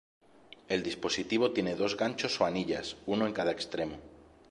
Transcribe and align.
El 0.67 0.81
dispositivo 0.81 1.51
tiene 1.51 1.75
dos 1.75 1.95
ganchos 1.95 2.41
o 2.41 2.45
anillas, 2.47 2.97
uno 3.05 3.27
en 3.27 3.33
cada 3.33 3.51
extremo. 3.51 3.97